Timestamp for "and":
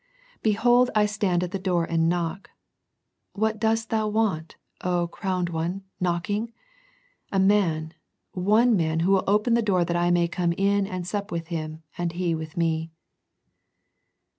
1.85-2.09, 10.87-11.05, 11.99-12.13